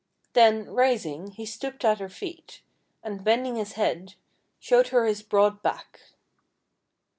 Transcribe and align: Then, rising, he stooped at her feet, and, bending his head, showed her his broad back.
Then, 0.33 0.65
rising, 0.67 1.27
he 1.33 1.45
stooped 1.45 1.85
at 1.85 1.99
her 1.99 2.09
feet, 2.09 2.61
and, 3.03 3.23
bending 3.23 3.55
his 3.55 3.73
head, 3.73 4.15
showed 4.57 4.87
her 4.87 5.05
his 5.05 5.21
broad 5.21 5.61
back. 5.61 5.99